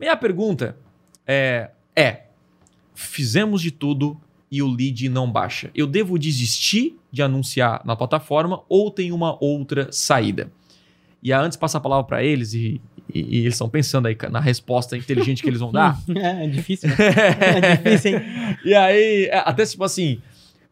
Minha 0.00 0.16
pergunta 0.16 0.76
é, 1.26 1.70
é: 1.94 2.22
fizemos 2.94 3.60
de 3.60 3.70
tudo 3.70 4.18
e 4.50 4.62
o 4.62 4.66
lead 4.66 5.08
não 5.10 5.30
baixa. 5.30 5.70
Eu 5.74 5.86
devo 5.86 6.18
desistir 6.18 6.98
de 7.12 7.22
anunciar 7.22 7.82
na 7.84 7.94
plataforma 7.94 8.62
ou 8.66 8.90
tem 8.90 9.12
uma 9.12 9.36
outra 9.44 9.88
saída? 9.92 10.50
E 11.22 11.32
antes 11.32 11.58
passar 11.58 11.78
a 11.78 11.80
palavra 11.82 12.04
para 12.04 12.24
eles 12.24 12.54
e, 12.54 12.80
e, 13.12 13.20
e, 13.20 13.38
eles 13.40 13.54
estão 13.54 13.68
pensando 13.68 14.06
aí 14.08 14.16
na 14.30 14.40
resposta 14.40 14.96
inteligente 14.96 15.42
que 15.42 15.48
eles 15.50 15.60
vão 15.60 15.70
dar. 15.70 16.00
é, 16.16 16.46
é 16.46 16.48
difícil. 16.48 16.88
Né? 16.88 16.96
é 17.62 17.76
difícil, 17.76 18.16
hein? 18.16 18.24
E 18.64 18.74
aí, 18.74 19.26
é, 19.26 19.42
até 19.44 19.66
tipo 19.66 19.84
assim, 19.84 20.22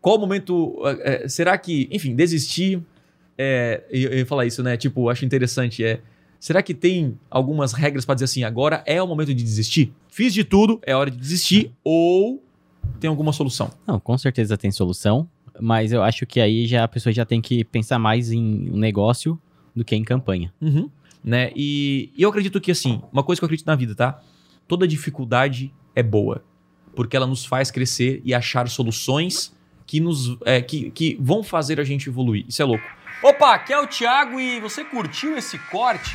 qual 0.00 0.16
o 0.16 0.20
momento. 0.20 0.80
É, 1.00 1.28
será 1.28 1.58
que, 1.58 1.88
enfim, 1.90 2.14
desistir. 2.14 2.80
É, 3.36 3.82
eu 3.90 4.18
ia 4.18 4.24
falar 4.24 4.46
isso, 4.46 4.62
né? 4.62 4.76
Tipo, 4.76 5.10
acho 5.10 5.24
interessante. 5.24 5.84
É, 5.84 6.00
será 6.38 6.62
que 6.62 6.74
tem 6.74 7.18
algumas 7.30 7.72
regras 7.72 8.04
para 8.04 8.14
dizer 8.14 8.24
assim, 8.26 8.44
agora 8.44 8.82
é 8.86 9.02
o 9.02 9.06
momento 9.06 9.34
de 9.34 9.42
desistir? 9.42 9.92
Fiz 10.08 10.32
de 10.32 10.44
tudo, 10.44 10.80
é 10.82 10.94
hora 10.94 11.10
de 11.10 11.16
desistir, 11.16 11.72
ou 11.82 12.42
tem 13.00 13.08
alguma 13.08 13.32
solução? 13.32 13.70
Não, 13.86 13.98
com 13.98 14.16
certeza 14.16 14.56
tem 14.56 14.70
solução, 14.70 15.28
mas 15.60 15.92
eu 15.92 16.02
acho 16.02 16.26
que 16.26 16.40
aí 16.40 16.66
já 16.66 16.84
a 16.84 16.88
pessoa 16.88 17.12
já 17.12 17.24
tem 17.24 17.40
que 17.40 17.64
pensar 17.64 17.98
mais 17.98 18.30
em 18.30 18.70
um 18.70 18.76
negócio 18.76 19.40
do 19.74 19.84
que 19.84 19.94
em 19.94 20.04
campanha. 20.04 20.52
Uhum. 20.60 20.90
Né? 21.22 21.50
E, 21.56 22.10
e 22.16 22.22
eu 22.22 22.30
acredito 22.30 22.60
que, 22.60 22.70
assim, 22.70 23.02
uma 23.12 23.22
coisa 23.22 23.40
que 23.40 23.44
eu 23.44 23.46
acredito 23.46 23.66
na 23.66 23.74
vida, 23.74 23.94
tá? 23.94 24.22
Toda 24.68 24.86
dificuldade 24.86 25.72
é 25.94 26.02
boa, 26.02 26.44
porque 26.94 27.16
ela 27.16 27.26
nos 27.26 27.44
faz 27.44 27.70
crescer 27.70 28.22
e 28.24 28.32
achar 28.32 28.68
soluções 28.68 29.55
que, 29.86 30.00
nos, 30.00 30.36
é, 30.44 30.60
que, 30.60 30.90
que 30.90 31.16
vão 31.20 31.42
fazer 31.42 31.80
a 31.80 31.84
gente 31.84 32.08
evoluir. 32.08 32.44
Isso 32.48 32.60
é 32.60 32.64
louco. 32.64 32.84
Opa, 33.22 33.54
aqui 33.54 33.72
é 33.72 33.80
o 33.80 33.86
Thiago 33.86 34.38
e 34.38 34.60
você 34.60 34.84
curtiu 34.84 35.36
esse 35.36 35.58
corte? 35.58 36.14